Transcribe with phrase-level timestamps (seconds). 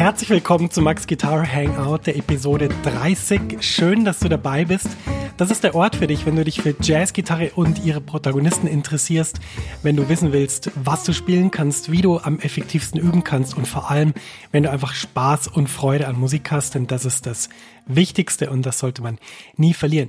[0.00, 3.62] Herzlich willkommen zu Max Guitar Hangout, der Episode 30.
[3.62, 4.88] Schön, dass du dabei bist.
[5.36, 9.40] Das ist der Ort für dich, wenn du dich für Jazzgitarre und ihre Protagonisten interessierst,
[9.82, 13.68] wenn du wissen willst, was du spielen kannst, wie du am effektivsten üben kannst und
[13.68, 14.14] vor allem,
[14.52, 17.50] wenn du einfach Spaß und Freude an Musik hast, denn das ist das
[17.84, 19.18] Wichtigste und das sollte man
[19.58, 20.08] nie verlieren.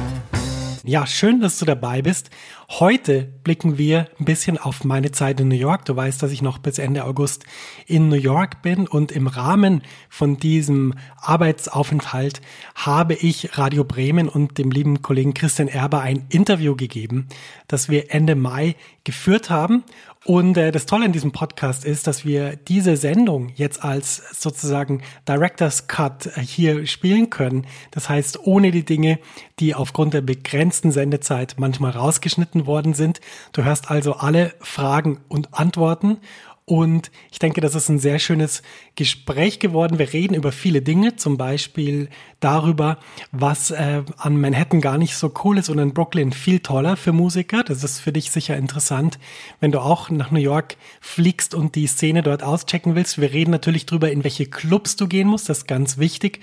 [0.83, 2.31] Ja, schön, dass du dabei bist.
[2.67, 5.85] Heute blicken wir ein bisschen auf meine Zeit in New York.
[5.85, 7.45] Du weißt, dass ich noch bis Ende August
[7.85, 12.41] in New York bin und im Rahmen von diesem Arbeitsaufenthalt
[12.73, 17.27] habe ich Radio Bremen und dem lieben Kollegen Christian Erber ein Interview gegeben,
[17.67, 19.83] das wir Ende Mai geführt haben
[20.23, 25.01] und äh, das Tolle an diesem Podcast ist, dass wir diese Sendung jetzt als sozusagen
[25.27, 27.65] Director's Cut äh, hier spielen können.
[27.89, 29.17] Das heißt, ohne die Dinge,
[29.59, 33.19] die aufgrund der begrenzten Sendezeit manchmal rausgeschnitten worden sind.
[33.51, 36.17] Du hörst also alle Fragen und Antworten
[36.65, 38.61] und ich denke, das ist ein sehr schönes
[38.95, 39.99] Gespräch geworden.
[39.99, 42.07] Wir reden über viele Dinge, zum Beispiel
[42.39, 42.97] darüber,
[43.31, 47.13] was äh, an Manhattan gar nicht so cool ist und in Brooklyn viel toller für
[47.13, 47.63] Musiker.
[47.63, 49.19] Das ist für dich sicher interessant,
[49.59, 53.19] wenn du auch nach New York fliegst und die Szene dort auschecken willst.
[53.19, 55.49] Wir reden natürlich darüber, in welche Clubs du gehen musst.
[55.49, 56.39] Das ist ganz wichtig.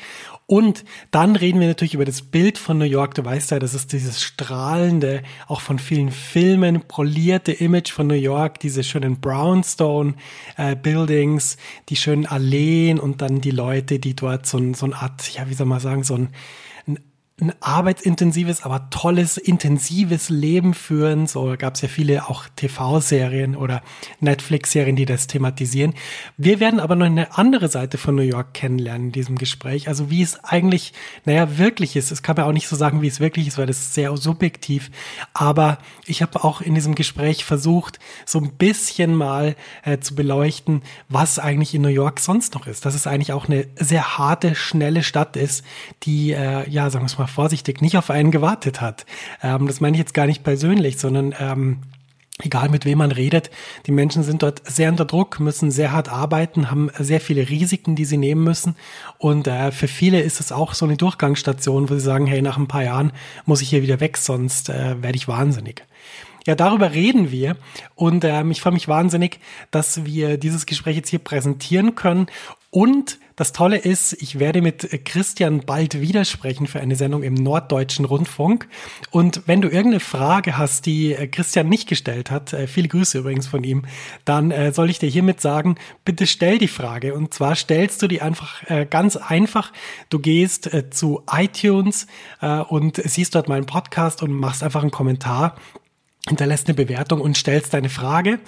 [0.50, 3.14] Und dann reden wir natürlich über das Bild von New York.
[3.14, 8.14] Du weißt ja, das ist dieses strahlende, auch von vielen Filmen polierte Image von New
[8.14, 10.07] York, diese schönen Brownstone
[10.56, 11.56] äh, Buildings,
[11.88, 15.54] die schönen Alleen und dann die Leute, die dort so, so eine Art, ja, wie
[15.54, 16.28] soll man sagen, so ein
[16.88, 16.98] ein
[17.60, 21.26] arbeitsintensives, aber tolles, intensives Leben führen.
[21.26, 23.82] So gab es ja viele auch TV-Serien oder
[24.20, 25.94] Netflix-Serien, die das thematisieren.
[26.36, 29.86] Wir werden aber noch eine andere Seite von New York kennenlernen in diesem Gespräch.
[29.88, 30.92] Also wie es eigentlich,
[31.24, 32.10] naja, wirklich ist.
[32.10, 34.16] Es kann man auch nicht so sagen, wie es wirklich ist, weil das ist sehr
[34.16, 34.90] subjektiv.
[35.32, 40.82] Aber ich habe auch in diesem Gespräch versucht, so ein bisschen mal äh, zu beleuchten,
[41.08, 42.84] was eigentlich in New York sonst noch ist.
[42.84, 45.64] Dass es eigentlich auch eine sehr harte, schnelle Stadt ist,
[46.02, 49.06] die, äh, ja, sagen wir mal, vorsichtig, nicht auf einen gewartet hat.
[49.42, 51.78] Ähm, das meine ich jetzt gar nicht persönlich, sondern ähm,
[52.42, 53.50] egal mit wem man redet,
[53.86, 57.96] die Menschen sind dort sehr unter Druck, müssen sehr hart arbeiten, haben sehr viele Risiken,
[57.96, 58.76] die sie nehmen müssen.
[59.18, 62.56] Und äh, für viele ist es auch so eine Durchgangsstation, wo sie sagen, hey, nach
[62.56, 63.12] ein paar Jahren
[63.44, 65.84] muss ich hier wieder weg, sonst äh, werde ich wahnsinnig.
[66.48, 67.58] Ja, darüber reden wir
[67.94, 69.38] und ähm, ich freue mich wahnsinnig,
[69.70, 72.26] dass wir dieses Gespräch jetzt hier präsentieren können
[72.70, 78.04] und das Tolle ist, ich werde mit Christian bald widersprechen für eine Sendung im Norddeutschen
[78.04, 78.66] Rundfunk.
[79.10, 83.18] Und wenn du irgendeine Frage hast, die äh, Christian nicht gestellt hat, äh, viele Grüße
[83.18, 83.84] übrigens von ihm,
[84.24, 87.14] dann äh, soll ich dir hiermit sagen, bitte stell die Frage.
[87.14, 89.72] Und zwar stellst du die einfach ganz einfach.
[90.10, 92.06] Du gehst zu iTunes
[92.68, 95.56] und siehst dort meinen Podcast und machst einfach einen Kommentar
[96.26, 98.38] hinterlässt eine Bewertung und stellst deine Frage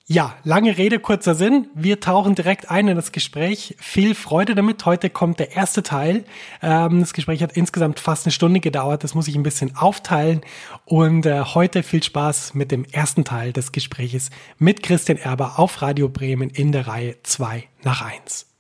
[0.06, 1.70] Ja, lange Rede, kurzer Sinn.
[1.76, 3.78] Wir tauchen direkt ein in das Gespräch.
[3.80, 4.86] Viel Freude damit.
[4.86, 6.26] Heute kommt der erste Teil.
[6.62, 9.06] Ähm, das Gespräch hat insgesamt fast eine Stunde gedauert.
[9.06, 10.42] Das muss ich ein bisschen aufteilen.
[10.84, 15.82] Und äh, heute viel Spaß mit dem ersten Teil des Gespräches mit Christian Erber auf
[15.82, 18.53] Radio Bremen in der Reihe 2 nach 1.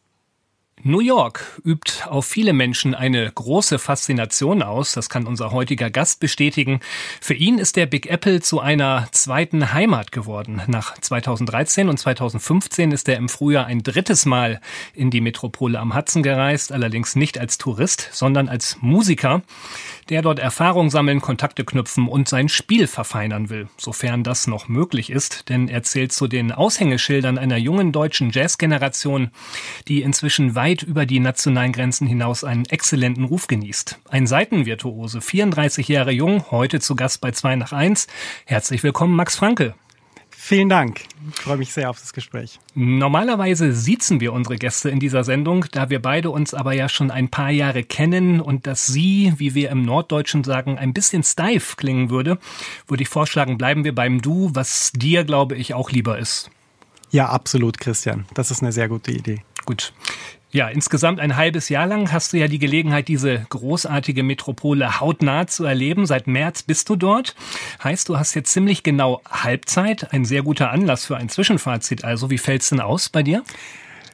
[0.85, 6.19] New York übt auf viele Menschen eine große Faszination aus, das kann unser heutiger Gast
[6.19, 6.81] bestätigen.
[7.21, 10.61] Für ihn ist der Big Apple zu einer zweiten Heimat geworden.
[10.67, 14.59] Nach 2013 und 2015 ist er im Frühjahr ein drittes Mal
[14.93, 19.41] in die Metropole am Hudson gereist, allerdings nicht als Tourist, sondern als Musiker,
[20.09, 25.11] der dort Erfahrung sammeln, Kontakte knüpfen und sein Spiel verfeinern will, sofern das noch möglich
[25.11, 29.31] ist, denn er zählt zu den Aushängeschildern einer jungen deutschen Jazzgeneration,
[29.87, 33.99] die inzwischen weit weit über die nationalen Grenzen hinaus einen exzellenten Ruf genießt.
[34.09, 38.07] Ein Seitenvirtuose, 34 Jahre jung, heute zu Gast bei 2 nach 1.
[38.45, 39.75] Herzlich willkommen, Max Franke.
[40.31, 41.01] Vielen Dank.
[41.35, 42.59] Ich freue mich sehr auf das Gespräch.
[42.73, 47.11] Normalerweise siezen wir unsere Gäste in dieser Sendung, da wir beide uns aber ja schon
[47.11, 51.77] ein paar Jahre kennen und dass Sie, wie wir im Norddeutschen sagen, ein bisschen steif
[51.77, 52.39] klingen würde,
[52.87, 56.49] würde ich vorschlagen, bleiben wir beim Du, was dir, glaube ich, auch lieber ist.
[57.11, 58.25] Ja, absolut, Christian.
[58.33, 59.43] Das ist eine sehr gute Idee.
[59.65, 59.93] Gut.
[60.51, 65.47] Ja, insgesamt ein halbes Jahr lang hast du ja die Gelegenheit, diese großartige Metropole hautnah
[65.47, 66.05] zu erleben.
[66.05, 67.35] Seit März bist du dort.
[67.83, 70.13] Heißt, du hast jetzt ziemlich genau Halbzeit.
[70.13, 72.03] Ein sehr guter Anlass für ein Zwischenfazit.
[72.03, 73.43] Also, wie fällt's denn aus bei dir?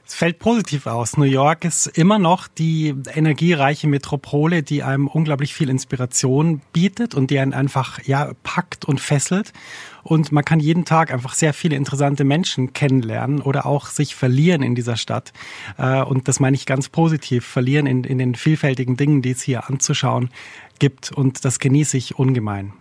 [0.10, 1.18] Es fällt positiv aus.
[1.18, 7.30] New York ist immer noch die energiereiche Metropole, die einem unglaublich viel Inspiration bietet und
[7.30, 9.54] die einen einfach ja packt und fesselt.
[10.02, 14.64] Und man kann jeden Tag einfach sehr viele interessante Menschen kennenlernen oder auch sich verlieren
[14.64, 15.32] in dieser Stadt.
[15.78, 19.44] Äh, und das meine ich ganz positiv, verlieren in, in den vielfältigen Dingen, die es
[19.44, 20.32] hier anzuschauen
[20.80, 21.12] gibt.
[21.12, 22.74] Und das genieße ich ungemein.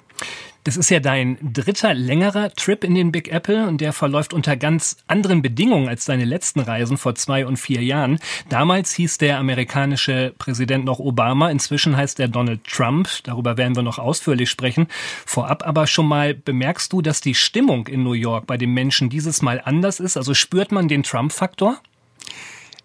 [0.68, 4.54] Das ist ja dein dritter längerer Trip in den Big Apple und der verläuft unter
[4.54, 8.18] ganz anderen Bedingungen als deine letzten Reisen vor zwei und vier Jahren.
[8.50, 13.08] Damals hieß der amerikanische Präsident noch Obama, inzwischen heißt er Donald Trump.
[13.22, 14.88] Darüber werden wir noch ausführlich sprechen.
[15.24, 19.08] Vorab aber schon mal bemerkst du, dass die Stimmung in New York bei den Menschen
[19.08, 20.18] dieses Mal anders ist?
[20.18, 21.80] Also spürt man den Trump-Faktor?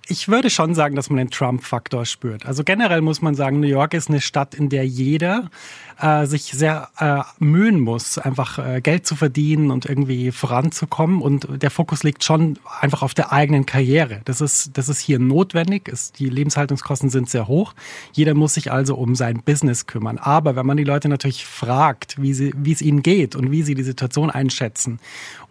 [0.08, 2.46] Ich würde schon sagen, dass man den Trump-Faktor spürt.
[2.46, 5.50] Also generell muss man sagen, New York ist eine Stadt, in der jeder
[5.98, 11.22] äh, sich sehr äh, mühen muss, einfach äh, Geld zu verdienen und irgendwie voranzukommen.
[11.22, 14.20] Und der Fokus liegt schon einfach auf der eigenen Karriere.
[14.26, 15.88] Das ist, das ist hier notwendig.
[15.88, 17.74] Ist, die Lebenshaltungskosten sind sehr hoch.
[18.12, 20.18] Jeder muss sich also um sein Business kümmern.
[20.18, 23.76] Aber wenn man die Leute natürlich fragt, wie, wie es ihnen geht und wie sie
[23.76, 25.00] die Situation einschätzen,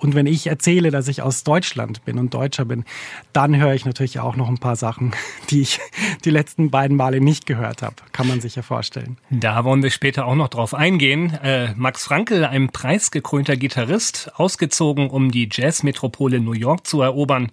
[0.02, 2.84] und wenn ich erzähle, dass ich aus Deutschland bin und Deutscher bin,
[3.32, 5.12] dann höre ich natürlich auch noch ein paar Sachen,
[5.50, 5.78] die ich
[6.24, 7.94] die letzten beiden Male nicht gehört habe.
[8.10, 9.18] Kann man sich ja vorstellen.
[9.30, 11.34] Da wollen wir später auch auch noch drauf eingehen.
[11.42, 17.52] Äh, Max Frankel, ein preisgekrönter Gitarrist, ausgezogen, um die Jazzmetropole New York zu erobern.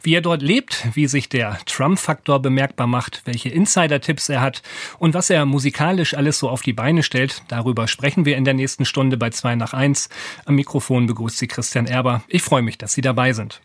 [0.00, 4.62] Wie er dort lebt, wie sich der Trump-Faktor bemerkbar macht, welche Insider-Tipps er hat
[5.00, 8.54] und was er musikalisch alles so auf die Beine stellt, darüber sprechen wir in der
[8.54, 10.08] nächsten Stunde bei 2 nach 1.
[10.44, 12.22] Am Mikrofon begrüßt Sie Christian Erber.
[12.28, 13.60] Ich freue mich, dass Sie dabei sind.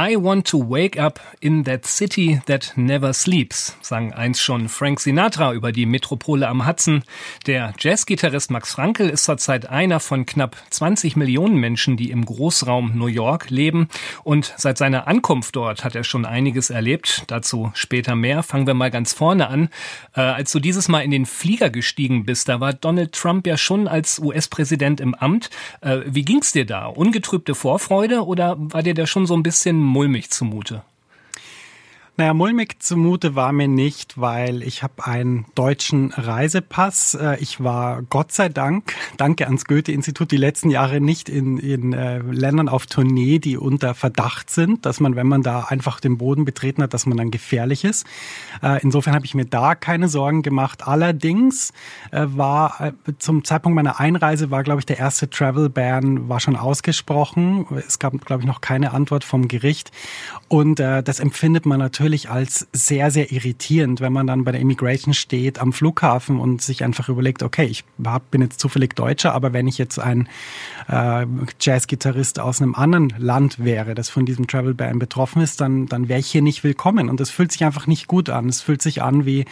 [0.00, 5.00] I want to wake up in that city that never sleeps, sang einst schon Frank
[5.00, 7.04] Sinatra über die Metropole am Hudson.
[7.46, 12.96] Der Jazzgitarrist Max Frankel ist zurzeit einer von knapp 20 Millionen Menschen, die im Großraum
[12.96, 13.88] New York leben.
[14.24, 17.24] Und seit seiner Ankunft dort hat er schon einiges erlebt.
[17.26, 18.42] Dazu später mehr.
[18.42, 19.68] Fangen wir mal ganz vorne an.
[20.16, 23.58] Äh, als du dieses Mal in den Flieger gestiegen bist, da war Donald Trump ja
[23.58, 25.50] schon als US-Präsident im Amt.
[25.82, 26.86] Äh, wie ging's dir da?
[26.86, 30.82] Ungetrübte Vorfreude oder war dir da schon so ein bisschen mulmig zumute.
[32.18, 37.14] Naja, mulmig zumute war mir nicht, weil ich habe einen deutschen Reisepass.
[37.14, 41.94] Äh, ich war Gott sei Dank, danke ans Goethe-Institut, die letzten Jahre nicht in, in
[41.94, 46.18] äh, Ländern auf Tournee, die unter Verdacht sind, dass man, wenn man da einfach den
[46.18, 48.06] Boden betreten hat, dass man dann gefährlich ist.
[48.62, 50.86] Äh, insofern habe ich mir da keine Sorgen gemacht.
[50.86, 51.72] Allerdings
[52.10, 56.40] äh, war äh, zum Zeitpunkt meiner Einreise war, glaube ich, der erste Travel Ban war
[56.40, 57.64] schon ausgesprochen.
[57.88, 59.92] Es gab, glaube ich, noch keine Antwort vom Gericht.
[60.48, 64.50] Und äh, das empfindet man natürlich natürlich als sehr, sehr irritierend, wenn man dann bei
[64.50, 67.84] der Immigration steht am Flughafen und sich einfach überlegt, okay, ich
[68.32, 70.28] bin jetzt zufällig Deutscher, aber wenn ich jetzt ein
[70.88, 71.24] äh,
[71.60, 76.08] Jazzgitarrist aus einem anderen Land wäre, das von diesem Travel Ban betroffen ist, dann, dann
[76.08, 77.08] wäre ich hier nicht willkommen.
[77.08, 78.48] Und das fühlt sich einfach nicht gut an.
[78.48, 79.44] Es fühlt sich an wie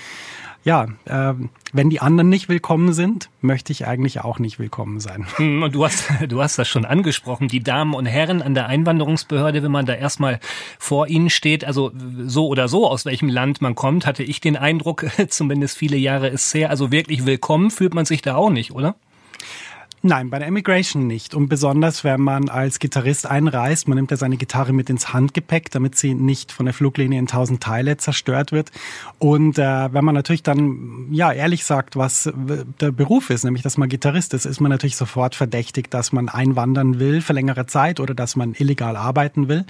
[0.64, 1.34] ja, äh,
[1.72, 5.26] wenn die anderen nicht willkommen sind, möchte ich eigentlich auch nicht willkommen sein.
[5.36, 8.66] Hm, und du hast, du hast das schon angesprochen, die Damen und Herren an der
[8.66, 10.40] Einwanderungsbehörde, wenn man da erstmal
[10.78, 11.92] vor ihnen steht, also
[12.26, 16.28] so oder so, aus welchem Land man kommt, hatte ich den Eindruck, zumindest viele Jahre
[16.28, 18.96] ist sehr, also wirklich willkommen fühlt man sich da auch nicht, oder?
[20.02, 21.34] Nein, bei der Immigration nicht.
[21.34, 25.70] Und besonders, wenn man als Gitarrist einreist, man nimmt ja seine Gitarre mit ins Handgepäck,
[25.70, 28.70] damit sie nicht von der Fluglinie in tausend Teile zerstört wird.
[29.18, 32.32] Und äh, wenn man natürlich dann, ja, ehrlich sagt, was
[32.80, 36.30] der Beruf ist, nämlich dass man Gitarrist ist, ist man natürlich sofort verdächtig, dass man
[36.30, 39.66] einwandern will für längere Zeit oder dass man illegal arbeiten will.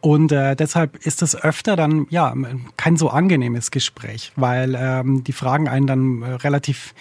[0.00, 2.34] Und äh, deshalb ist es öfter dann ja
[2.76, 6.94] kein so angenehmes Gespräch, weil ähm, die fragen einen dann äh, relativ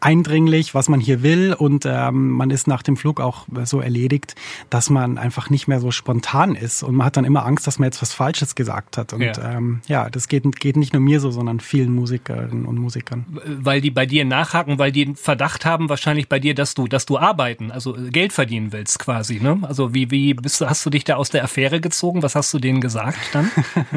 [0.00, 4.34] eindringlich, was man hier will und ähm, man ist nach dem Flug auch so erledigt,
[4.70, 7.78] dass man einfach nicht mehr so spontan ist und man hat dann immer Angst, dass
[7.78, 9.12] man jetzt was Falsches gesagt hat.
[9.12, 12.78] Und ja, ähm, ja das geht, geht nicht nur mir so, sondern vielen Musikerinnen und
[12.78, 13.26] Musikern.
[13.46, 16.86] Weil die bei dir nachhaken, weil die einen Verdacht haben wahrscheinlich bei dir, dass du,
[16.86, 19.40] dass du arbeiten, also Geld verdienen willst quasi.
[19.40, 19.58] Ne?
[19.62, 22.22] Also wie, wie bist du, hast du dich da aus der Affäre gezogen?
[22.22, 23.50] Was hast du denen gesagt dann?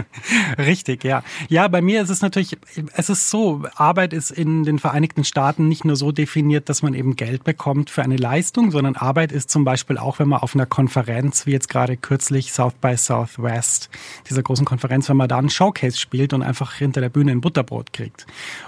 [0.58, 1.24] Richtig, ja.
[1.48, 2.58] Ja, bei mir ist es natürlich,
[2.94, 6.94] es ist so, Arbeit ist in den Vereinigten Staaten nicht nur so definiert, dass man
[6.94, 10.56] eben Geld bekommt für eine Leistung, sondern Arbeit ist zum Beispiel auch, wenn man auf
[10.56, 13.90] einer Konferenz, wie jetzt gerade kürzlich South by Southwest,
[14.30, 17.42] dieser großen Konferenz, wenn man da einen Showcase spielt und einfach hinter der Bühne ein
[17.42, 18.26] Butterbrot kriegt.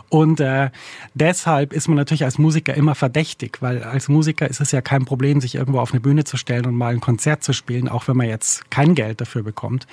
[0.09, 0.69] Und äh,
[1.13, 5.05] deshalb ist man natürlich als Musiker immer verdächtig, weil als Musiker ist es ja kein
[5.05, 8.07] Problem, sich irgendwo auf eine Bühne zu stellen und mal ein Konzert zu spielen, auch
[8.07, 9.87] wenn man jetzt kein Geld dafür bekommt kommt.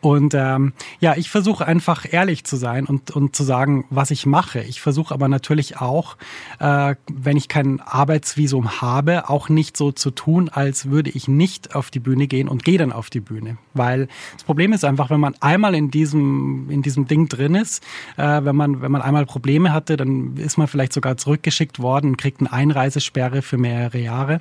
[0.00, 4.26] Und ähm, ja, ich versuche einfach ehrlich zu sein und, und zu sagen, was ich
[4.26, 4.60] mache.
[4.62, 6.16] Ich versuche aber natürlich auch,
[6.58, 11.76] äh, wenn ich kein Arbeitsvisum habe, auch nicht so zu tun, als würde ich nicht
[11.76, 13.56] auf die Bühne gehen und gehe dann auf die Bühne.
[13.72, 17.84] Weil das Problem ist einfach, wenn man einmal in diesem, in diesem Ding drin ist,
[18.16, 22.16] äh, wenn, man, wenn man einmal Probleme hatte, dann ist man vielleicht sogar zurückgeschickt worden,
[22.16, 24.40] kriegt eine Einreisesperre für mehrere Jahre.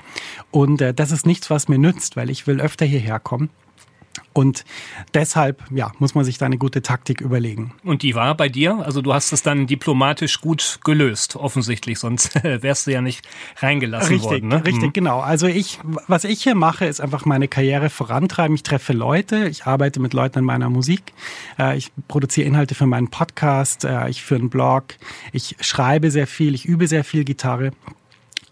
[0.50, 3.52] Und äh, das ist nichts, was mir nützt, weil ich will öfter hierher kommen.
[4.34, 4.66] Und
[5.14, 7.74] deshalb, ja, muss man sich da eine gute Taktik überlegen.
[7.84, 8.80] Und die war bei dir?
[8.84, 13.28] Also du hast es dann diplomatisch gut gelöst, offensichtlich, sonst wärst du ja nicht
[13.58, 14.48] reingelassen richtig, worden.
[14.50, 14.66] Ne?
[14.66, 14.94] Richtig, mhm.
[14.94, 15.20] genau.
[15.20, 18.56] Also ich, was ich hier mache, ist einfach meine Karriere vorantreiben.
[18.56, 21.14] Ich treffe Leute, ich arbeite mit Leuten in meiner Musik,
[21.60, 24.96] äh, ich produziere Inhalte für meinen Podcast, äh, ich führe einen Blog,
[25.32, 27.72] ich schreibe sehr viel, ich übe sehr viel Gitarre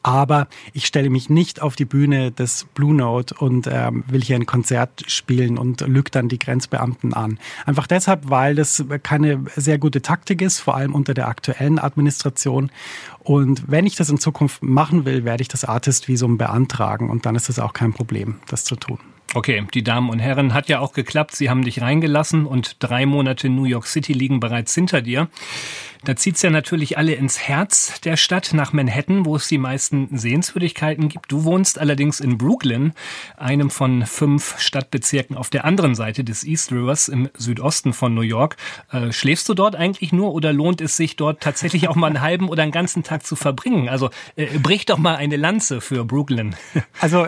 [0.03, 4.35] aber ich stelle mich nicht auf die Bühne des Blue Note und ähm, will hier
[4.35, 7.39] ein Konzert spielen und lügt dann die Grenzbeamten an.
[7.65, 12.71] Einfach deshalb, weil das keine sehr gute Taktik ist, vor allem unter der aktuellen Administration.
[13.19, 17.35] Und wenn ich das in Zukunft machen will, werde ich das Artist-Visum beantragen und dann
[17.35, 18.99] ist es auch kein Problem, das zu tun.
[19.33, 21.35] Okay, die Damen und Herren, hat ja auch geklappt.
[21.35, 25.29] Sie haben dich reingelassen und drei Monate New York City liegen bereits hinter dir.
[26.03, 30.17] Da zieht's ja natürlich alle ins Herz der Stadt nach Manhattan, wo es die meisten
[30.17, 31.31] Sehenswürdigkeiten gibt.
[31.31, 32.93] Du wohnst allerdings in Brooklyn,
[33.37, 38.21] einem von fünf Stadtbezirken auf der anderen Seite des East Rivers im Südosten von New
[38.21, 38.57] York.
[38.91, 42.21] Äh, schläfst du dort eigentlich nur oder lohnt es sich dort tatsächlich auch mal einen
[42.21, 43.87] halben oder einen ganzen Tag zu verbringen?
[43.87, 46.55] Also äh, brich doch mal eine Lanze für Brooklyn.
[46.99, 47.27] Also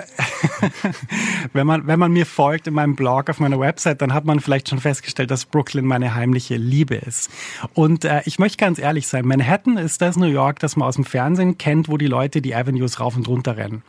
[1.53, 4.39] wenn man wenn man mir folgt in meinem Blog auf meiner Website, dann hat man
[4.39, 7.29] vielleicht schon festgestellt, dass Brooklyn meine heimliche Liebe ist.
[7.73, 10.95] Und äh, ich möchte ganz ehrlich sein, Manhattan ist das New York, das man aus
[10.95, 13.81] dem Fernsehen kennt, wo die Leute die Avenues rauf und runter rennen.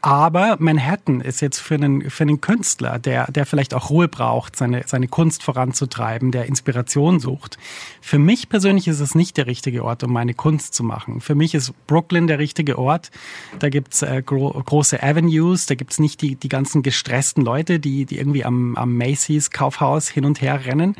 [0.00, 4.54] Aber Manhattan ist jetzt für einen, für einen Künstler, der, der vielleicht auch Ruhe braucht,
[4.54, 7.58] seine, seine Kunst voranzutreiben, der Inspiration sucht.
[8.00, 11.20] Für mich persönlich ist es nicht der richtige Ort, um meine Kunst zu machen.
[11.20, 13.10] Für mich ist Brooklyn der richtige Ort.
[13.58, 18.06] Da gibt's äh, gro große Avenues, da gibt's nicht die, die ganzen gestressten Leute, die,
[18.06, 20.94] die irgendwie am, am Macy's Kaufhaus hin und her rennen,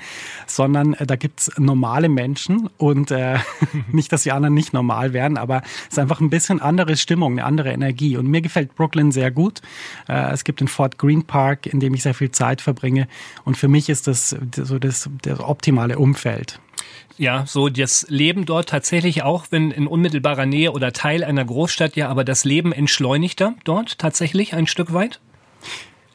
[0.48, 3.38] sondern äh, da gibt's normale Menschen und äh,
[3.92, 7.32] nicht, dass die anderen nicht normal wären, aber es ist einfach ein bisschen andere Stimmung,
[7.32, 8.16] eine andere Energie.
[8.16, 9.60] Und mir gefällt Brooklyn sehr gut.
[10.08, 13.06] Äh, es gibt den Fort Green Park, in dem ich sehr viel Zeit verbringe.
[13.44, 16.58] Und für mich ist das so das, das optimale Umfeld.
[17.18, 21.94] Ja, so das Leben dort tatsächlich auch, wenn in unmittelbarer Nähe oder Teil einer Großstadt,
[21.94, 25.20] ja, aber das Leben entschleunigter dort tatsächlich ein Stück weit?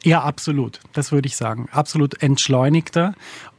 [0.04, 0.80] Ja, absolut.
[0.92, 1.68] Das würde ich sagen.
[1.72, 3.14] Absolut entschleunigter.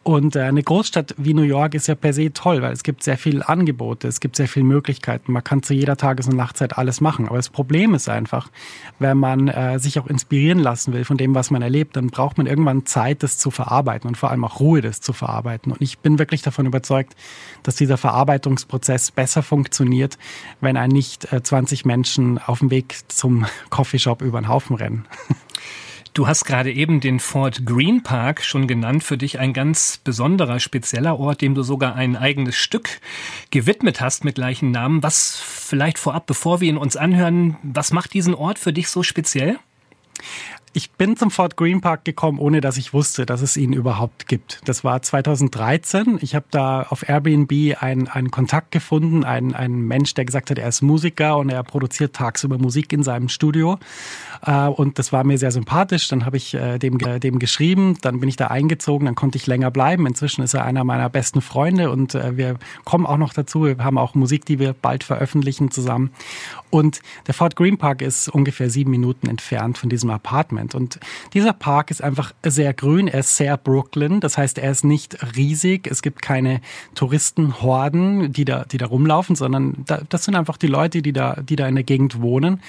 [0.10, 3.04] Und äh, eine Großstadt wie New York ist ja per se toll, weil es gibt
[3.04, 5.32] sehr viele Angebote, es gibt sehr viele Möglichkeiten.
[5.32, 7.28] Man kann zu jeder Tages- und Nachtzeit alles machen.
[7.28, 8.50] Aber das Problem ist einfach,
[8.98, 12.39] wenn man äh, sich auch inspirieren lassen will von dem, was man erlebt, dann braucht
[12.39, 15.72] man irgendwann Zeit, das zu verarbeiten und vor allem auch Ruhe, das zu verarbeiten.
[15.72, 17.13] Und ich bin wirklich davon überzeugt,
[17.62, 20.18] dass dieser Verarbeitungsprozess besser funktioniert,
[20.60, 25.06] wenn ein nicht äh, 20 Menschen auf dem Weg zum Coffeeshop über den Haufen rennen.
[26.13, 30.60] Du hast gerade eben den Fort Green Park schon genannt, für dich ein ganz besonderer,
[30.60, 33.00] spezieller Ort, dem du sogar ein eigenes Stück
[33.51, 35.04] gewidmet hast mit gleichen Namen.
[35.04, 39.04] Was vielleicht vorab, bevor wir ihn uns anhören, was macht diesen Ort für dich so
[39.04, 39.60] speziell?
[40.74, 44.28] ich bin zum Fort Green Park gekommen, ohne dass ich wusste, dass es ihn überhaupt
[44.28, 44.62] gibt.
[44.66, 46.20] Das war 2013.
[46.22, 50.60] Ich habe da auf Airbnb einen, einen Kontakt gefunden, einen, einen Mensch, der gesagt hat,
[50.60, 53.80] er ist Musiker und er produziert tagsüber Musik in seinem Studio.
[54.46, 56.08] Äh, und das war mir sehr sympathisch.
[56.08, 59.48] Dann habe ich äh, dem, dem geschrieben, dann bin ich da eingezogen, dann konnte ich
[59.48, 60.05] länger bleiben.
[60.05, 63.65] Inzwischen ist er einer meiner besten Freunde und äh, wir kommen auch noch dazu.
[63.65, 66.12] Wir haben auch Musik, die wir bald veröffentlichen zusammen.
[66.69, 70.75] Und der Fort Green Park ist ungefähr sieben Minuten entfernt von diesem Apartment.
[70.75, 71.00] Und
[71.34, 73.08] dieser Park ist einfach sehr grün.
[73.08, 74.19] Er ist sehr Brooklyn.
[74.19, 75.88] Das heißt, er ist nicht riesig.
[75.89, 76.62] Es gibt keine
[76.93, 81.38] Touristenhorden, die da, die da rumlaufen, sondern da, das sind einfach die Leute, die da,
[81.41, 82.62] die da in der Gegend wohnen.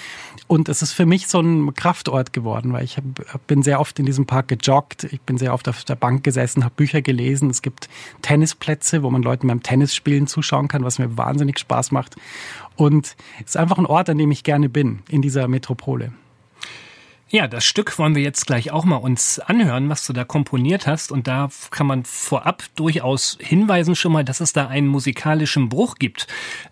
[0.46, 3.04] Und es ist für mich so ein Kraftort geworden, weil ich hab,
[3.46, 5.04] bin sehr oft in diesem Park gejoggt.
[5.04, 7.50] Ich bin sehr oft auf der Bank gesessen, habe Bücher gelesen.
[7.50, 7.88] Es gibt
[8.22, 12.16] Tennisplätze, wo man Leuten beim Tennisspielen zuschauen kann, was mir wahnsinnig Spaß macht.
[12.76, 16.12] Und es ist einfach ein Ort, an dem ich gerne bin, in dieser Metropole.
[17.32, 20.88] Ja, das Stück wollen wir jetzt gleich auch mal uns anhören, was du da komponiert
[20.88, 21.12] hast.
[21.12, 25.94] Und da kann man vorab durchaus hinweisen schon mal, dass es da einen musikalischen Bruch
[25.94, 26.26] gibt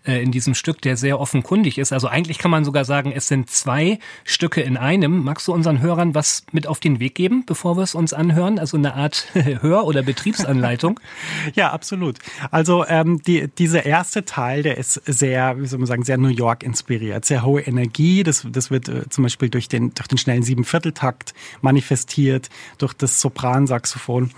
[0.05, 1.93] äh, in diesem Stück, der sehr offenkundig ist.
[1.93, 5.23] Also eigentlich kann man sogar sagen, es sind zwei Stücke in einem.
[5.23, 8.59] Magst du unseren Hörern was mit auf den Weg geben, bevor wir es uns anhören?
[8.59, 10.99] Also eine Art Hör- oder Betriebsanleitung?
[11.55, 12.17] ja, absolut.
[12.51, 16.27] Also ähm, die, dieser erste Teil, der ist sehr, wie soll man sagen, sehr New
[16.27, 18.23] York inspiriert, sehr hohe Energie.
[18.23, 23.21] Das, das wird äh, zum Beispiel durch den, durch den schnellen Siebenvierteltakt manifestiert durch das
[23.21, 24.31] Sopransaxophon.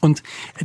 [0.00, 0.22] Und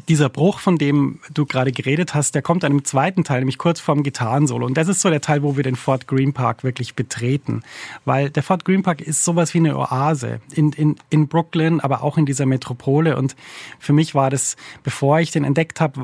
[0.09, 3.79] dieser Bruch, von dem du gerade geredet hast, der kommt im zweiten Teil, nämlich kurz
[3.79, 4.65] vorm Gitarrensolo.
[4.65, 7.61] Und das ist so der Teil, wo wir den Fort Green Park wirklich betreten.
[8.03, 12.03] Weil der Fort Green Park ist sowas wie eine Oase in, in, in Brooklyn, aber
[12.03, 13.15] auch in dieser Metropole.
[13.15, 13.35] Und
[13.79, 16.01] für mich war das, bevor ich den entdeckt habe,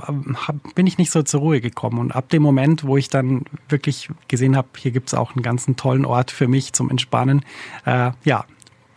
[0.75, 1.97] bin ich nicht so zur Ruhe gekommen.
[1.97, 5.43] Und ab dem Moment, wo ich dann wirklich gesehen habe, hier gibt es auch einen
[5.43, 7.43] ganzen tollen Ort für mich zum Entspannen,
[7.85, 8.45] äh, ja,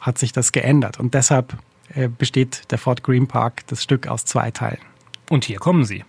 [0.01, 0.99] hat sich das geändert.
[0.99, 1.57] Und deshalb
[1.95, 4.81] äh, besteht der Fort Green Park, das Stück, aus zwei Teilen.
[5.29, 6.05] Und hier kommen sie.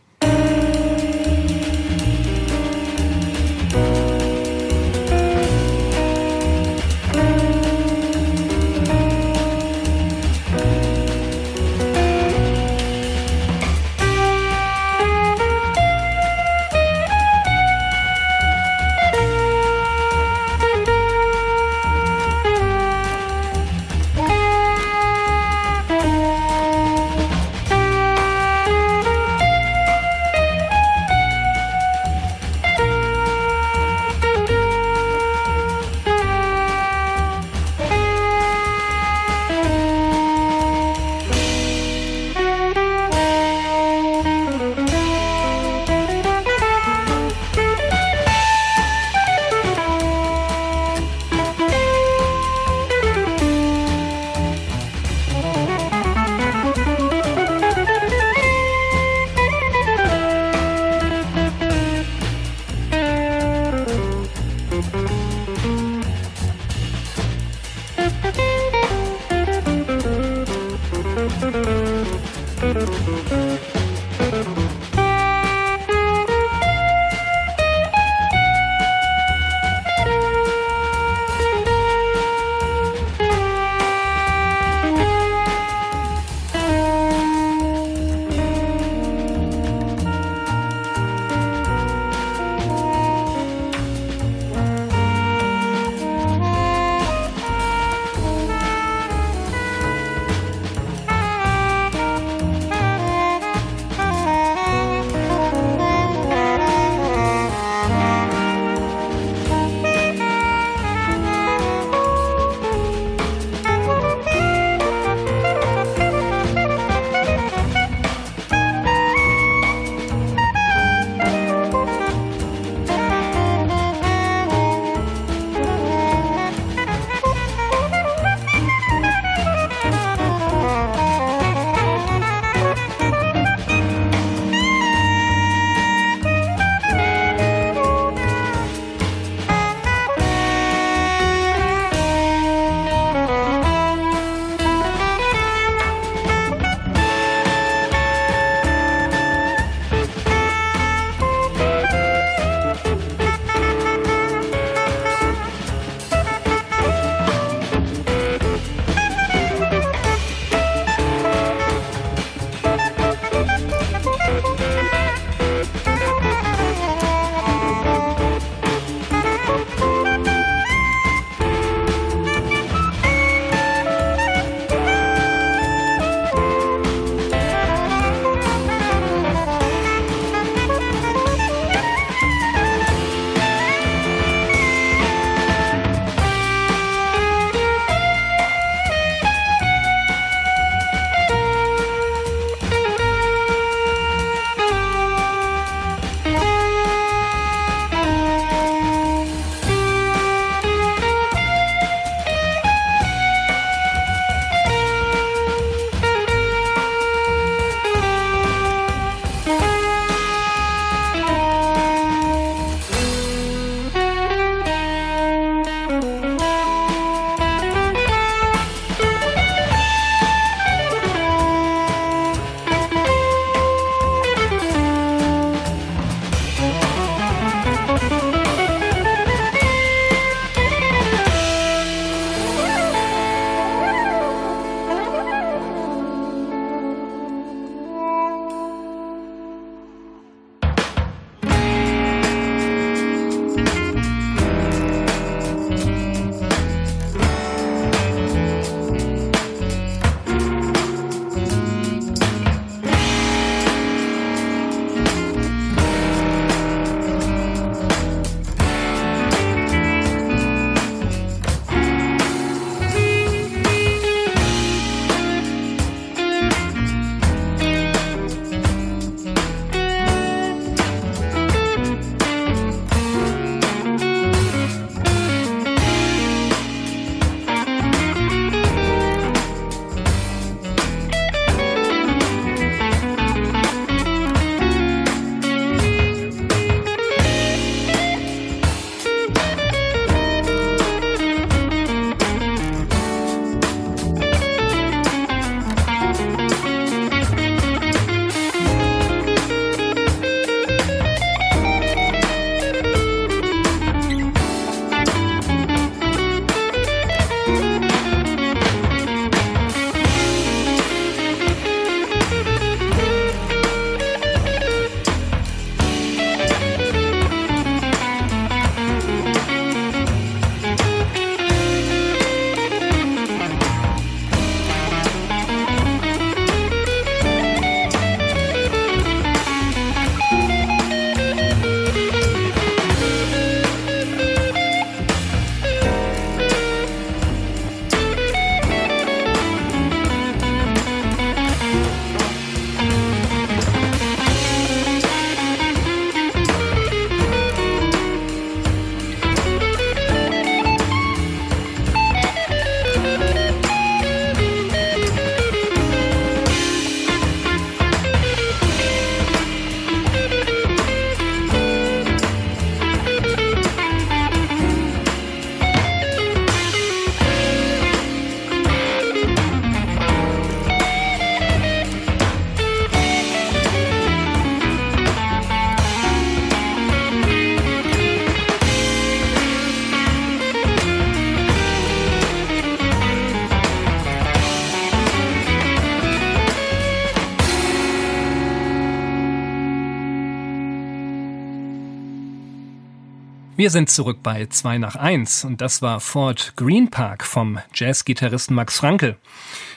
[393.62, 398.56] Wir sind zurück bei 2 nach 1 und das war Fort Green Park vom Jazzgitarristen
[398.56, 399.18] Max Frankel.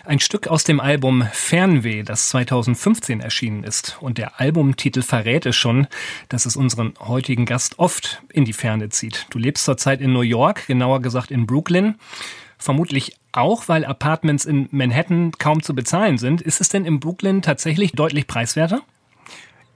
[0.07, 3.99] Ein Stück aus dem Album Fernweh, das 2015 erschienen ist.
[4.01, 5.87] Und der Albumtitel verrät es schon,
[6.31, 9.27] dass es unseren heutigen Gast oft in die Ferne zieht.
[9.29, 11.97] Du lebst zurzeit in New York, genauer gesagt in Brooklyn.
[12.57, 16.41] Vermutlich auch, weil Apartments in Manhattan kaum zu bezahlen sind.
[16.41, 18.81] Ist es denn in Brooklyn tatsächlich deutlich preiswerter?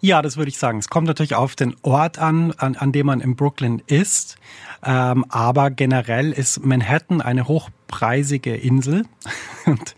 [0.00, 0.78] Ja, das würde ich sagen.
[0.78, 4.36] Es kommt natürlich auf den Ort an, an, an dem man in Brooklyn ist.
[4.84, 9.06] Ähm, aber generell ist Manhattan eine hochpreisige Insel.
[9.66, 9.96] Und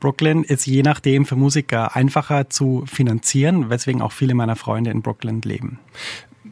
[0.00, 5.02] Brooklyn ist je nachdem für Musiker einfacher zu finanzieren, weswegen auch viele meiner Freunde in
[5.02, 5.78] Brooklyn leben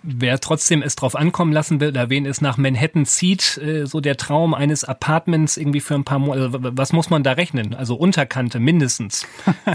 [0.03, 4.01] wer trotzdem es drauf ankommen lassen will, oder wen es nach Manhattan zieht, äh, so
[4.01, 7.75] der Traum eines Apartments irgendwie für ein paar Monate, also was muss man da rechnen?
[7.75, 9.27] Also Unterkante mindestens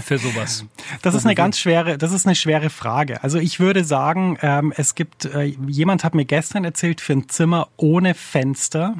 [0.02, 0.64] für sowas.
[1.02, 3.22] das ist eine ganz schwere, das ist eine schwere Frage.
[3.22, 7.28] Also ich würde sagen, ähm, es gibt, äh, jemand hat mir gestern erzählt, für ein
[7.28, 8.96] Zimmer ohne Fenster,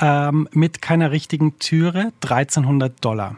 [0.00, 3.36] ähm, mit keiner richtigen Türe, 1300 Dollar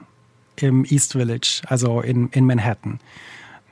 [0.57, 3.01] im East Village, also in, in Manhattan.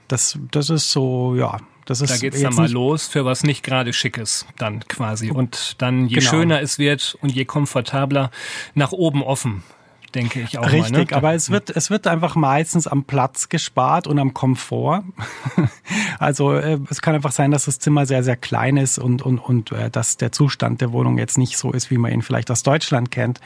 [0.09, 1.59] Das, das ist so, ja,
[1.91, 5.33] das ist da geht's dann mal los für was nicht gerade Schickes dann quasi.
[5.33, 6.31] Und dann je genau.
[6.31, 8.31] schöner es wird und je komfortabler
[8.75, 9.65] nach oben offen
[10.15, 11.07] denke ich auch Richtig, mal, ne?
[11.13, 15.03] aber es wird, es wird einfach meistens am Platz gespart und am Komfort.
[16.19, 19.39] also äh, es kann einfach sein, dass das Zimmer sehr, sehr klein ist und, und,
[19.39, 22.51] und äh, dass der Zustand der Wohnung jetzt nicht so ist, wie man ihn vielleicht
[22.51, 23.41] aus Deutschland kennt.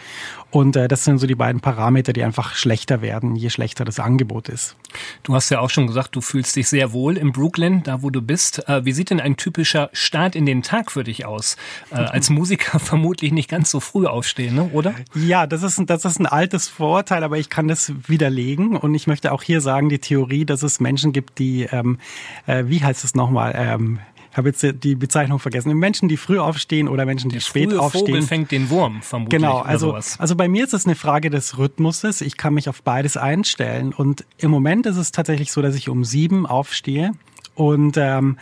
[0.51, 3.99] Und äh, das sind so die beiden Parameter, die einfach schlechter werden, je schlechter das
[3.99, 4.77] Angebot ist.
[5.23, 8.11] Du hast ja auch schon gesagt, du fühlst dich sehr wohl in Brooklyn, da wo
[8.11, 8.69] du bist.
[8.69, 11.57] Äh, wie sieht denn ein typischer Start in den Tag für dich aus?
[11.91, 14.71] Als Musiker vermutlich nicht ganz so früh aufstehen, ne?
[14.73, 14.95] oder?
[15.15, 18.77] Ja, das ist, das ist ein altes altes Vorurteil, aber ich kann das widerlegen.
[18.77, 21.99] Und ich möchte auch hier sagen, die Theorie, dass es Menschen gibt, die, ähm,
[22.47, 23.99] äh, wie heißt es nochmal, ähm,
[24.31, 25.73] ich habe jetzt die Bezeichnung vergessen.
[25.77, 28.07] Menschen, die früh aufstehen oder Menschen, die Der spät frühe aufstehen.
[28.07, 29.41] Vogel fängt den Wurm, vermutlich.
[29.41, 32.21] Genau, also, also bei mir ist es eine Frage des Rhythmuses.
[32.21, 33.93] Ich kann mich auf beides einstellen.
[33.93, 37.13] Und im Moment ist es tatsächlich so, dass ich um sieben aufstehe
[37.55, 38.39] und ähm,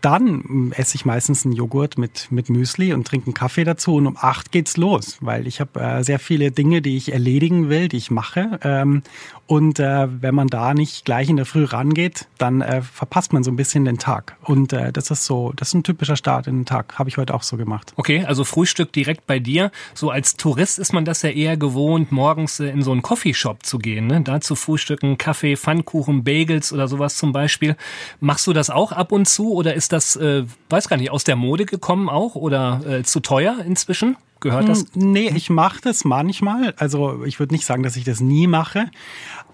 [0.00, 4.06] dann esse ich meistens einen Joghurt mit, mit Müsli und trinke einen Kaffee dazu und
[4.06, 7.88] um acht geht's los, weil ich habe äh, sehr viele Dinge, die ich erledigen will,
[7.88, 8.58] die ich mache.
[8.62, 9.02] Ähm,
[9.48, 13.42] und äh, wenn man da nicht gleich in der Früh rangeht, dann äh, verpasst man
[13.42, 14.36] so ein bisschen den Tag.
[14.44, 16.98] Und äh, das ist so, das ist ein typischer Start in den Tag.
[16.98, 17.94] Habe ich heute auch so gemacht.
[17.96, 19.72] Okay, also Frühstück direkt bei dir.
[19.94, 23.64] So als Tourist ist man das ja eher gewohnt, morgens äh, in so einen Coffeeshop
[23.64, 24.20] zu gehen, ne?
[24.20, 27.74] da zu frühstücken, Kaffee, Pfannkuchen, Bagels oder sowas zum Beispiel.
[28.20, 31.24] Machst du das auch ab und zu oder ist das, äh, weiß gar nicht, aus
[31.24, 34.18] der Mode gekommen auch oder äh, zu teuer inzwischen?
[34.40, 34.80] Gehört das?
[34.94, 36.74] Hm, nee, ich mache das manchmal.
[36.76, 38.90] Also ich würde nicht sagen, dass ich das nie mache.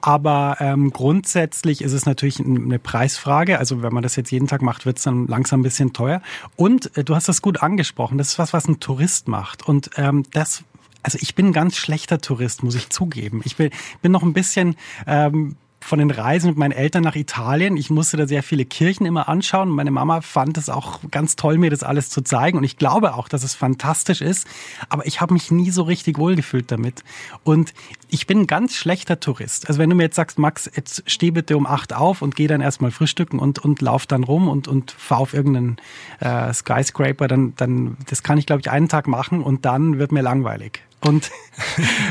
[0.00, 3.58] Aber ähm, grundsätzlich ist es natürlich eine Preisfrage.
[3.58, 6.20] Also wenn man das jetzt jeden Tag macht, wird es dann langsam ein bisschen teuer.
[6.56, 8.18] Und äh, du hast das gut angesprochen.
[8.18, 9.66] Das ist was, was ein Tourist macht.
[9.66, 10.64] Und ähm, das
[11.04, 13.42] also ich bin ein ganz schlechter Tourist, muss ich zugeben.
[13.44, 13.70] Ich bin,
[14.00, 14.74] bin noch ein bisschen
[15.06, 17.76] ähm, von den Reisen mit meinen Eltern nach Italien.
[17.76, 19.68] Ich musste da sehr viele Kirchen immer anschauen.
[19.68, 22.56] Meine Mama fand es auch ganz toll, mir das alles zu zeigen.
[22.56, 24.46] Und ich glaube auch, dass es fantastisch ist.
[24.88, 27.04] Aber ich habe mich nie so richtig wohlgefühlt damit.
[27.44, 27.74] Und
[28.08, 29.68] ich bin ein ganz schlechter Tourist.
[29.68, 32.46] Also wenn du mir jetzt sagst, Max, jetzt steh bitte um acht auf und geh
[32.46, 35.76] dann erstmal frühstücken und, und lauf dann rum und, und fahr auf irgendeinen
[36.20, 40.12] äh, Skyscraper, dann, dann, das kann ich, glaube ich, einen Tag machen und dann wird
[40.12, 40.80] mir langweilig.
[41.04, 41.30] Und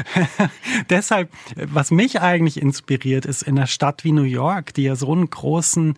[0.89, 5.11] deshalb, was mich eigentlich inspiriert, ist in einer Stadt wie New York, die ja so
[5.11, 5.97] einen großen,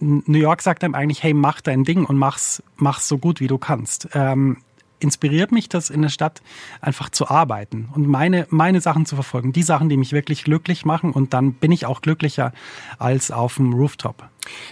[0.00, 3.48] New York sagt einem eigentlich, hey, mach dein Ding und mach's, mach's so gut wie
[3.48, 4.08] du kannst.
[4.14, 4.58] Ähm,
[4.98, 6.40] inspiriert mich das in der Stadt
[6.80, 9.52] einfach zu arbeiten und meine, meine Sachen zu verfolgen.
[9.52, 12.52] Die Sachen, die mich wirklich glücklich machen und dann bin ich auch glücklicher
[12.98, 14.28] als auf dem Rooftop.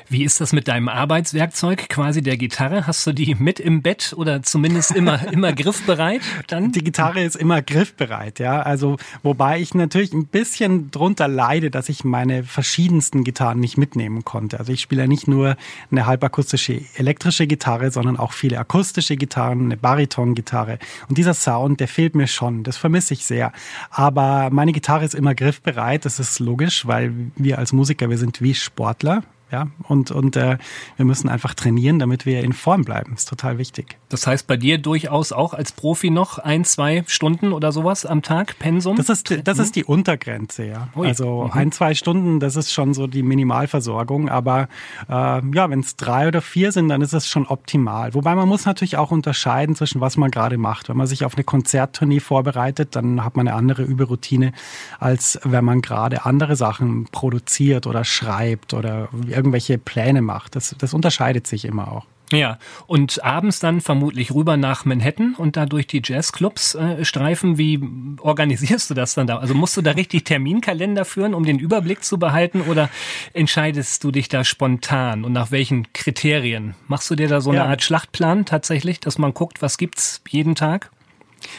[0.09, 2.87] Wie ist das mit deinem Arbeitswerkzeug, quasi der Gitarre?
[2.87, 6.23] Hast du die mit im Bett oder zumindest immer, immer griffbereit?
[6.47, 6.73] Dann?
[6.73, 8.63] Die Gitarre ist immer griffbereit, ja.
[8.63, 14.25] Also, wobei ich natürlich ein bisschen drunter leide, dass ich meine verschiedensten Gitarren nicht mitnehmen
[14.25, 14.59] konnte.
[14.59, 15.57] Also, ich spiele ja nicht nur
[15.91, 20.79] eine halbakustische elektrische Gitarre, sondern auch viele akustische Gitarren, eine Bariton-Gitarre.
[21.09, 22.63] Und dieser Sound, der fehlt mir schon.
[22.63, 23.53] Das vermisse ich sehr.
[23.91, 26.05] Aber meine Gitarre ist immer griffbereit.
[26.05, 29.23] Das ist logisch, weil wir als Musiker, wir sind wie Sportler.
[29.51, 30.59] Ja, und, und äh,
[30.97, 33.15] wir müssen einfach trainieren, damit wir in Form bleiben.
[33.15, 33.99] Ist total wichtig.
[34.15, 38.23] Das heißt bei dir durchaus auch als Profi noch ein, zwei Stunden oder sowas am
[38.23, 38.95] Tag Pensum?
[38.95, 40.87] Das ist, das ist die Untergrenze, ja.
[40.95, 41.09] Ui.
[41.09, 41.51] Also mhm.
[41.51, 44.29] ein, zwei Stunden, das ist schon so die Minimalversorgung.
[44.29, 44.69] Aber
[45.09, 48.15] äh, ja, wenn es drei oder vier sind, dann ist es schon optimal.
[48.15, 50.89] Wobei man muss natürlich auch unterscheiden zwischen was man gerade macht.
[50.89, 54.53] Wenn man sich auf eine Konzerttournee vorbereitet, dann hat man eine andere Überroutine,
[55.01, 60.55] als wenn man gerade andere Sachen produziert oder schreibt oder irgendwelche Pläne macht.
[60.55, 62.07] Das, das unterscheidet sich immer auch.
[62.33, 67.59] Ja, und abends dann vermutlich rüber nach Manhattan und da durch die Jazzclubs äh, streifen.
[67.59, 67.81] Wie
[68.21, 69.39] organisierst du das dann da?
[69.39, 72.89] Also musst du da richtig Terminkalender führen, um den Überblick zu behalten oder
[73.35, 76.75] entscheidest du dich da spontan und nach welchen Kriterien?
[76.89, 77.67] Machst du dir da so eine ja.
[77.67, 80.91] Art Schlachtplan tatsächlich, dass man guckt, was gibt's jeden Tag?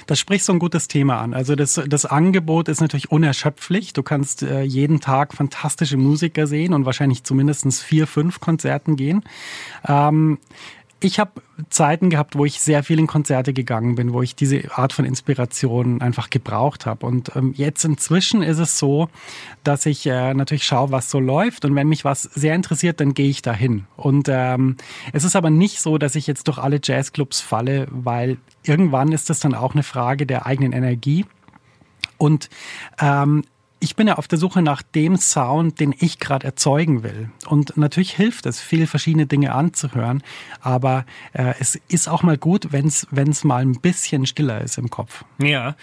[0.07, 1.33] Das spricht so ein gutes Thema an.
[1.33, 3.93] Also das, das Angebot ist natürlich unerschöpflich.
[3.93, 9.23] Du kannst äh, jeden Tag fantastische Musiker sehen und wahrscheinlich zumindest vier, fünf Konzerten gehen.
[9.87, 10.37] Ähm,
[11.05, 14.75] ich habe Zeiten gehabt, wo ich sehr viel in Konzerte gegangen bin, wo ich diese
[14.75, 17.05] Art von Inspiration einfach gebraucht habe.
[17.05, 19.07] Und ähm, jetzt inzwischen ist es so,
[19.63, 21.63] dass ich äh, natürlich schaue, was so läuft.
[21.63, 23.85] Und wenn mich was sehr interessiert, dann gehe ich dahin.
[23.95, 24.77] Und ähm,
[25.13, 29.29] es ist aber nicht so, dass ich jetzt durch alle Jazzclubs falle, weil irgendwann ist
[29.29, 31.25] das dann auch eine Frage der eigenen Energie.
[32.17, 32.49] Und
[32.99, 33.43] ähm,
[33.85, 37.29] ich bin ja auf der Suche nach dem Sound, den ich gerade erzeugen will.
[37.45, 40.23] Und natürlich hilft es, viele verschiedene Dinge anzuhören.
[40.59, 44.89] Aber äh, es ist auch mal gut, wenn es mal ein bisschen stiller ist im
[44.89, 45.23] Kopf.
[45.37, 45.75] Ja.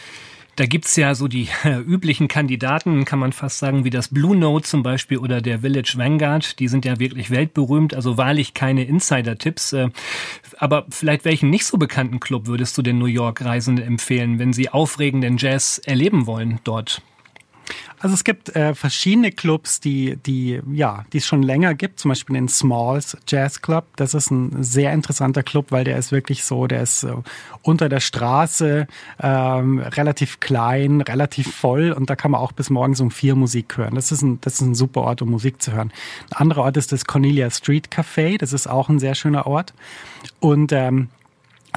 [0.56, 4.36] Da gibt's ja so die äh, üblichen Kandidaten, kann man fast sagen, wie das Blue
[4.36, 6.58] Note zum Beispiel oder der Village Vanguard.
[6.58, 9.74] Die sind ja wirklich weltberühmt, also wahrlich keine Insider-Tipps.
[9.74, 9.90] Äh,
[10.58, 14.52] aber vielleicht welchen nicht so bekannten Club würdest du den New York Reisenden empfehlen, wenn
[14.52, 17.00] sie aufregenden Jazz erleben wollen dort?
[18.02, 22.08] Also es gibt äh, verschiedene Clubs, die, die, ja, die es schon länger gibt, zum
[22.08, 23.86] Beispiel den Smalls Jazz Club.
[23.94, 27.12] Das ist ein sehr interessanter Club, weil der ist wirklich so, der ist äh,
[27.62, 28.88] unter der Straße,
[29.20, 33.76] ähm, relativ klein, relativ voll und da kann man auch bis morgens um vier Musik
[33.76, 33.94] hören.
[33.94, 35.92] Das ist ein, das ist ein super Ort, um Musik zu hören.
[36.32, 39.74] Ein anderer Ort ist das Cornelia Street Café, das ist auch ein sehr schöner Ort.
[40.40, 41.08] Und ähm,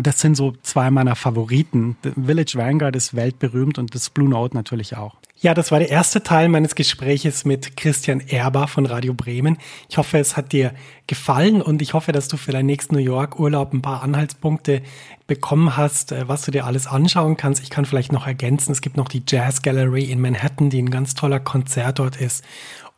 [0.02, 1.98] das sind so zwei meiner Favoriten.
[2.04, 5.18] The Village Vanguard ist weltberühmt und das Blue Note natürlich auch.
[5.38, 9.58] Ja, das war der erste Teil meines Gespräches mit Christian Erber von Radio Bremen.
[9.90, 10.74] Ich hoffe, es hat dir
[11.08, 14.82] gefallen und ich hoffe, dass du für deinen nächsten New York Urlaub ein paar Anhaltspunkte
[15.28, 17.62] bekommen hast, äh, was du dir alles anschauen kannst.
[17.62, 20.90] Ich kann vielleicht noch ergänzen, es gibt noch die Jazz Gallery in Manhattan, die ein
[20.90, 22.46] ganz toller Konzertort ist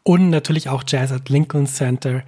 [0.04, 2.22] und natürlich auch Jazz at Lincoln Center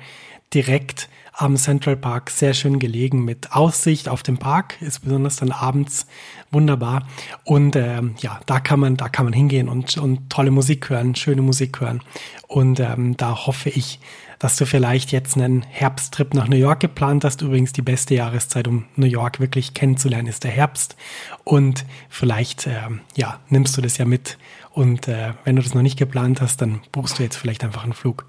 [0.56, 1.08] direkt
[1.40, 6.06] am Central Park sehr schön gelegen mit Aussicht auf den Park, ist besonders dann abends
[6.52, 7.08] wunderbar.
[7.46, 11.16] Und ähm, ja, da kann man, da kann man hingehen und, und tolle Musik hören,
[11.16, 12.02] schöne Musik hören.
[12.48, 14.02] Und ähm, da hoffe ich,
[14.38, 17.42] dass du vielleicht jetzt einen Herbsttrip nach New York geplant hast.
[17.42, 20.98] Übrigens die beste Jahreszeit, um New York wirklich kennenzulernen, ist der Herbst.
[21.46, 22.82] Und vielleicht, äh,
[23.16, 24.38] ja, nimmst du das ja mit.
[24.72, 27.84] Und äh, wenn du das noch nicht geplant hast, dann buchst du jetzt vielleicht einfach
[27.84, 28.26] einen Flug.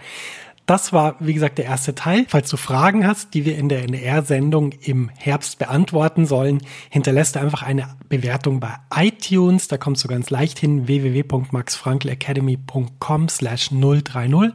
[0.70, 2.26] Das war, wie gesagt, der erste Teil.
[2.28, 7.40] Falls du Fragen hast, die wir in der NDR-Sendung im Herbst beantworten sollen, hinterlässt du
[7.40, 9.66] einfach eine Bewertung bei iTunes.
[9.66, 14.52] Da kommst du ganz leicht hin, www.maxfrankelacademy.com slash 030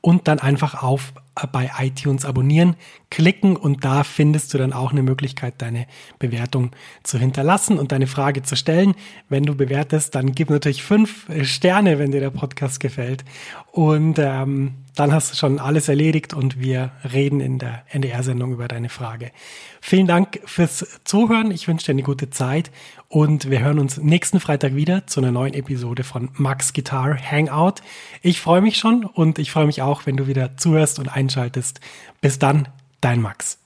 [0.00, 2.76] und dann einfach auf äh, bei iTunes abonnieren
[3.10, 5.86] klicken und da findest du dann auch eine Möglichkeit, deine
[6.18, 6.70] Bewertung
[7.02, 8.94] zu hinterlassen und deine Frage zu stellen.
[9.28, 13.24] Wenn du bewertest, dann gib natürlich fünf Sterne, wenn dir der Podcast gefällt.
[13.72, 18.68] Und ähm, dann hast du schon alles erledigt und wir reden in der NDR-Sendung über
[18.68, 19.30] deine Frage.
[19.80, 21.50] Vielen Dank fürs Zuhören.
[21.50, 22.70] Ich wünsche dir eine gute Zeit
[23.10, 27.82] und wir hören uns nächsten Freitag wieder zu einer neuen Episode von Max Guitar Hangout.
[28.22, 31.80] Ich freue mich schon und ich freue mich auch, wenn du wieder zuhörst und einschaltest.
[32.20, 32.68] Bis dann,
[33.00, 33.58] dein Max.